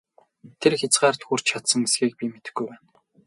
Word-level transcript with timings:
Тэр 0.61 0.73
хязгаарт 0.79 1.21
хүрч 1.23 1.45
чадсан 1.51 1.81
эсэхийг 1.85 2.13
би 2.17 2.25
мэдэхгүй 2.33 2.65
байна! 2.69 2.85